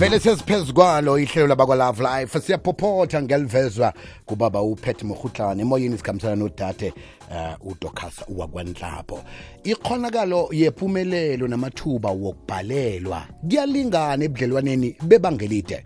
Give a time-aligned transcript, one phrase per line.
[0.00, 2.40] vele sesiphezu kwalo ihlelo labakwalove life.
[2.40, 3.92] Siyaphophotha ngelivezwa
[4.26, 6.92] kubaba upet mohutlane emoyeni sikhambisana nodade
[7.30, 9.22] uh, udocas wakwanhlapho
[9.64, 15.84] ikhonakalo yephumelelo namathuba wokubhalelwa kuyalingana ebudlelwaneni bebangelide.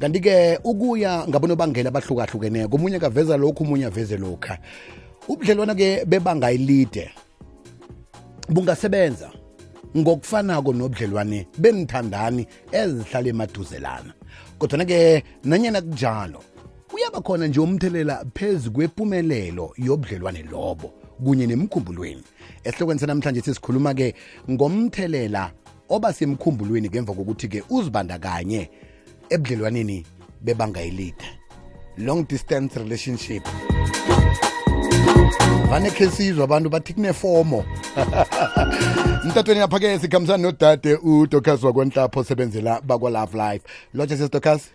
[0.00, 4.58] Kanti-ke ukuya ngabonobangela abahlukahlukeneko omunye kaveza lokhu omunye aveze lokha.
[5.28, 7.10] Ubudlelwana-ke bebanga elide
[8.48, 9.39] bungasebenza
[9.96, 14.12] ngokufanako nobudlelwane benithandani ezihlala emaduzelana.
[14.58, 16.42] Kodwana-ke nanyana kunjalo
[16.94, 20.92] uyaba khona nje umthelela phezu kwempumelelo yobudlelwane lobo
[21.24, 22.22] kunye nemkhumbulweni.
[22.64, 24.14] Esihlokweni sanamhlanje sisikhuluma-ke
[24.50, 25.52] ngomthelela
[25.88, 28.70] oba semkhumbulweni ngemva kokuthi-ke uzibandakanye
[29.30, 30.06] ebudlelwaneni
[30.44, 31.24] bebanga elide.
[31.98, 33.69] Long distance relationship.
[35.70, 37.64] Vane khe sizwa abantu bathi kunefomo.
[39.24, 43.64] Mtatweni lapha-ke sikhambisana nodade udocas wakwanhlapho osebenzela bakwa-love life.
[43.94, 44.70] Lotsha sesdocas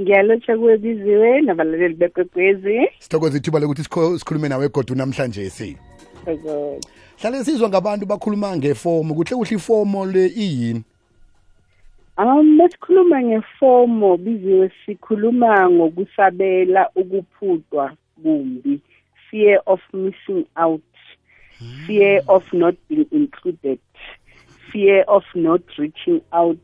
[0.00, 2.88] ngiyalotsha kuwe biziwe nabalaleli bekwekwezi.
[2.98, 5.76] Sithokoza ithuba lokuthi sikho- sikhulume nawe godu namhlanje si.
[7.20, 10.82] Hlale sizwa ngabantu bakhuluma ngefomo kuhle kuhle ifomo le iyini?
[12.18, 18.80] Um besikhuluma ngefomo biziwe sikhuluma ngokusabela ukuphutwa kumbi.
[19.32, 20.80] Fear of missing out
[21.86, 23.78] fear of not being included
[24.72, 26.58] fear of not reaching out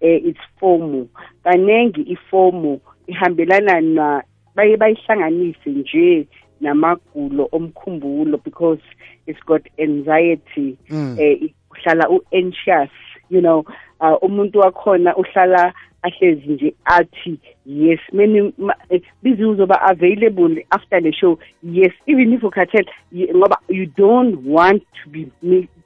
[0.00, 1.06] eh, its fomo
[1.44, 4.22] kanengi ifomo ihambelana na
[4.54, 6.26] baye bayihlanganise nje
[6.60, 8.82] namagulo omkhumbulo because
[9.26, 11.16] it's got anxiety Mm.
[11.20, 12.90] eh uhlala u-anxious
[13.30, 13.64] you know
[14.00, 18.00] uh, umuntu wakhona uhlala ahlezi nje athi yes.
[18.12, 21.38] Many ma- eh, busy uzoba available after the show.
[21.62, 21.92] Yes.
[22.06, 22.90] Even if ukhathela
[23.36, 25.26] ngoba you don't want to be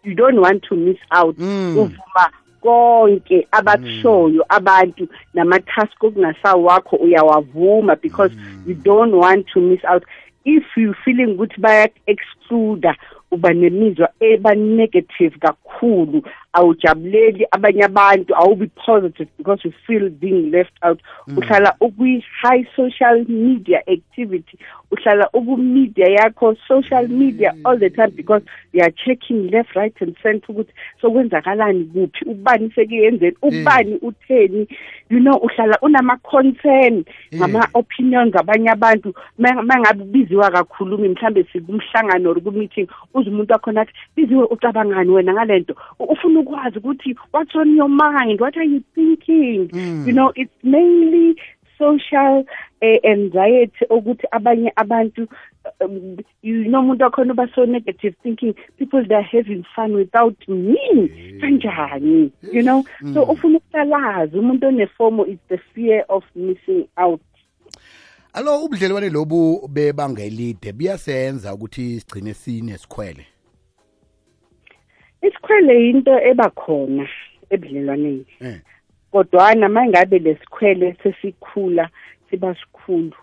[0.05, 1.77] you don't want to miss out Mm.
[1.79, 8.35] uvuma konke abakushoyo abantu namatask okungasawakho uyawavuma because
[8.67, 10.03] you don't want to miss out.
[10.45, 12.97] If you feeling ukuthi baya-excluda
[13.35, 16.23] uba nemizwa eba-negative kakhulu
[16.53, 21.01] awujabuleli abanye abantu awubi positive because you feel being left out.
[21.37, 24.59] Uhlala ukwi-high social media activity
[24.91, 28.43] uhlala uku-media yakho social media all the time because
[28.73, 34.69] you are checking left right and center ukuthi sokwenzakalani kuphi ubani sekuyenzeni ubani utheni.
[35.11, 39.15] You know uhlala unama-concern ngama-opinions abanye abantu.
[39.39, 42.89] Mangabe ubiziwa kakhulumi mhlambe sikumhlangano or ku-meeting
[43.31, 47.89] umuntu wakhona athi biziwe ucabangani wena ngale nto U- ufuna ukwazi ukuthi what's on your
[47.89, 48.41] mind?
[48.41, 49.71] What are you thinking?
[50.07, 51.37] You know it's mainly
[51.79, 52.45] social
[52.81, 55.27] eh, anxiety ukuthi abanye abantu
[55.81, 60.79] um, you know umuntu wakhona uba so negative thinking people they're having fun without me.
[61.41, 62.31] Kanjani?
[62.53, 62.85] You know?
[63.15, 67.21] So ufuna ukuhlalazi umuntu onefomo is the fear of missing out
[68.37, 73.27] alo ubudlelwane lobu bebanga elide buyasenza ukuthi sigcine sinesikhwele
[75.23, 77.09] isikhwele into eba khona
[77.51, 78.61] ebudlelwaneni eh.
[79.11, 81.91] kodwana mangabe lesikhwele sesikhula
[82.31, 83.17] siba sikhulu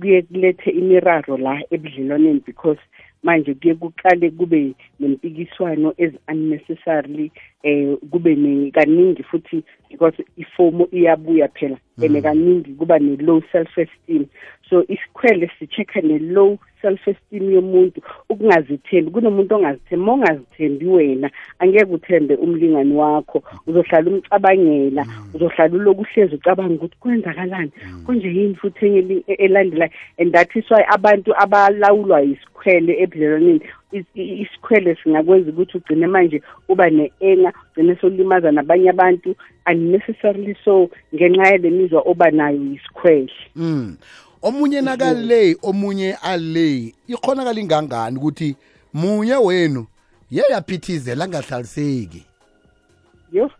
[0.00, 2.80] kuye kulethe imiraro la ebudlelwaneni because
[3.22, 7.30] manje kuye kuqale kube nempikiswano as unnecessarily
[7.62, 8.36] eh kube
[8.72, 14.26] kaningi futhi because ifomo iyabuya phela and kaningi kuba ne low self esteem
[14.68, 22.34] so isikhwele sichecka ne low self esteem yomuntu ukungazithembi kunomuntu ongazithembi ongazithembi wena angeke uthembe
[22.34, 27.70] umlingani wakho uzohlala umcabangela uzohlala uloku uhlezi ucabanga ukuthi kwenzakalani
[28.06, 33.60] konje yini futhi enye elandelayo and that is why abantu abalawulwa isikhwele ebudlelwaneni
[33.92, 39.36] isikhwele singakwenza ukuthi ugcine manje uba ne-enga ugcine solimaza nabanye abantu
[39.70, 43.96] unnecessarily so ngenxa yale mizwa oba nayo yisikhwele Mm.
[44.42, 46.94] Omunye nakale, omunye ale.
[47.08, 48.56] Ikhonakala ingangani ukuthi
[48.94, 49.86] munye wenu
[50.30, 52.22] yeyaphithizela angahlaliseki.
[53.32, 53.50] yo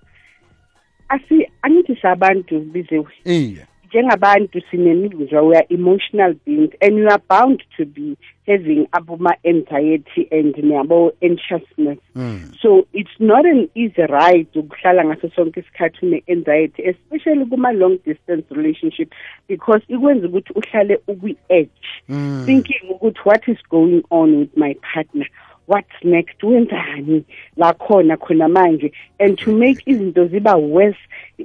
[1.08, 3.66] asi angithi sabantu biziwe Iye.
[3.94, 10.54] Njengabantu sinemizwa we are emotional beings and you are bound to be having aboma-anxiety and
[10.56, 12.54] nabo-anxiousness Mm.
[12.62, 19.12] so it's not an easy ride ukuhlala ngaso sonke isikhathi une-anxiety especially kuma-long distance relationship
[19.48, 21.70] because ikwenza ukuthi uhlale ukwi-edge
[22.08, 22.42] Mm.
[22.46, 25.26] thinking ukuthi what is going on with my partner
[25.66, 27.24] what's next wenzani?
[27.56, 28.92] La khona khona manje.
[29.20, 30.96] And to make izinto ziba worse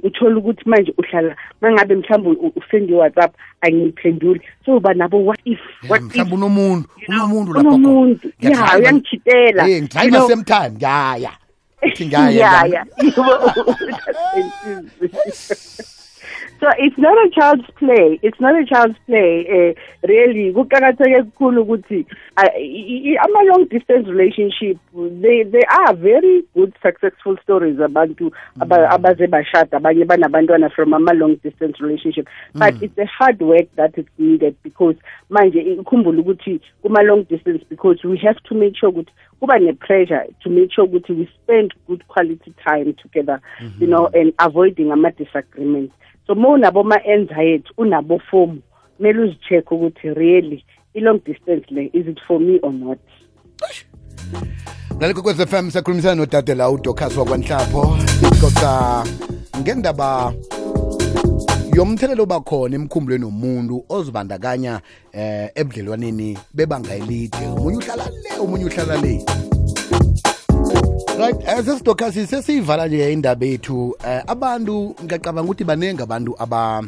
[0.02, 5.58] uthola ukuthi manje uhlala mangabe mhlawumbe usendi WhatsApp angiphenduli so uba nabo what if
[5.88, 8.32] what if mhlawumbe unomuntu unomuntu lapha unomuntu.
[8.40, 10.28] Ya uyangichitela you ngidrive know.
[10.28, 11.32] same time ngaya.
[11.82, 12.86] Uthi ngaya ya ya
[16.62, 18.18] no it's not a child's play.
[18.22, 19.74] It's not a child's play eh
[20.08, 20.52] really.
[20.52, 24.76] Kuqakatheke kukhulu ukuthi uh, i- i- ama long distance relationship
[25.22, 28.30] they they are very good successful stories abantu
[28.60, 29.76] aba- abaze bashada.
[29.78, 32.28] Abanye banabantwana from ama long distance relationship.
[32.54, 34.96] But it's a hard work that is needed because
[35.30, 39.10] manje ikhumbula ukuthi kuma long distance because we have to make sure ukuthi
[39.40, 43.40] kuba ne-pressure to make sure ukuthi we spend good quality time together
[43.80, 45.92] you know and avoiding ama-disagreements
[46.30, 48.62] so uma unabo ma-anxiety unabo fomu
[48.96, 52.98] kumele uzi-check ukuthi really i-long distance le is it for me or not?
[55.00, 57.96] Nalikokwez fm sakhulumisana nodade la udokas wakwanhlapho
[58.40, 59.04] xoxa
[59.60, 60.32] ngendaba
[61.74, 64.80] yomthelelo obakhona emkhumbulweni womuntu ozibandakanya
[65.12, 67.46] eh ebudlelwaneni bebanga elide.
[67.56, 69.49] Omunye uhlala le omunye uhlala le
[71.18, 73.94] right eh, sesidokasi sesiyivala nje indaba yethu um
[74.26, 76.82] abantu ngiyacabanga ukuthi baningi abantu aba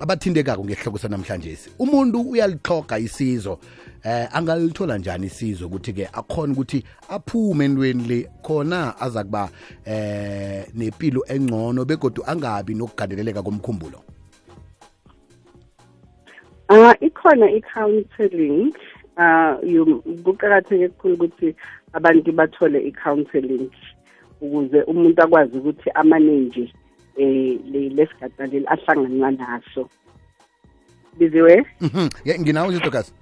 [0.00, 3.58] abathintekako ngesihloko sanamhlanje umuntu uyalixhoga isizo
[4.04, 9.48] eh angalithola njani isizo ukuthi ke akhona ukuthi aphume entweni le khona aza kuba
[9.84, 14.02] eh nempilo engcono begodu angabi nokugandeleleka komkhumbulo?
[16.68, 19.56] Ah ikhona i-counseling you- Ah,
[20.24, 21.54] kuqakatheke kukhulu ukuthi
[21.92, 23.70] abantu bathole i-counseling
[24.40, 26.72] ukuze umuntu akwazi ukuthi amaningi
[27.16, 29.88] um eh, lesigaxa leli ahlanganwa naso.
[31.18, 32.08] Biziwe mhm.
[32.40, 33.12] nginawo zitokasi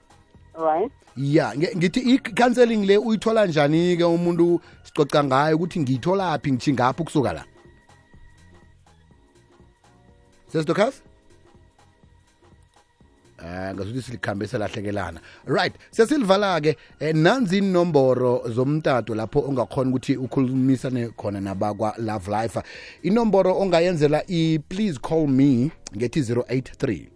[0.55, 0.93] right.
[1.17, 7.45] Ya ngithi i-counseling le uyithola njani-ke umuntu sicoca ngayo ukuthi ngiyitholaphi ngithingaphi ukusuka la?
[10.47, 11.03] Sesitokasi
[13.45, 21.41] eh ngasuthi silikhambe selahlekelana right sesilivala-ke eh, nanzi inomboro zomtato lapho ongakhona ukuthi ukhulumisane khona
[21.41, 22.63] nabakwa love life.
[23.03, 27.09] Inomboro ongayenzela i-please call me ngethi 083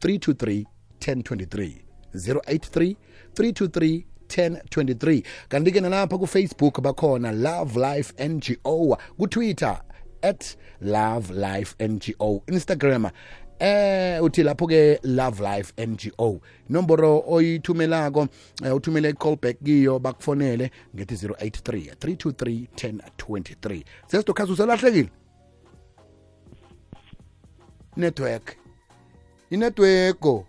[0.00, 0.64] 323
[1.00, 1.74] 1023
[2.14, 2.96] 083
[3.34, 9.80] 323 1023 kanti-ke nalapha kufacebook bakhona love life ngo kutwitter
[10.22, 13.10] at love life ngo instagram
[13.62, 18.28] eh uthi lapho ke love life ngo nomboro oyithumelako
[18.64, 25.10] eh, uthumele i-callback kiyo bakufonele ngethi 083 323 1023 sesitokhazi uselahlekile
[27.96, 28.56] network.
[29.50, 30.46] Inetweko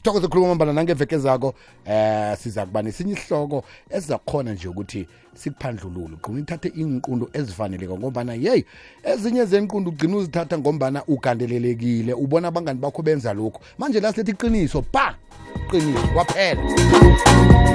[0.00, 1.54] sithokoze khuluma mbala nangeveke zako.
[1.84, 8.64] Eh siza kuba nesinye isihloko esizakhona nje ukuthi sikuphandlulule ugcina ithathe inqundo ezifaneleko ngombana yeyi
[9.02, 12.12] ezinye zenqundo ugcina uzithatha ngombana ugandelelekile.
[12.12, 13.60] Ubona abangani bakho benza lokhu.
[13.78, 15.14] Manje la silethi iqiniso pa!
[15.70, 17.70] Qiniso kwaphela